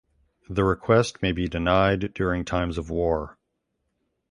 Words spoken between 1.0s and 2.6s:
may be denied during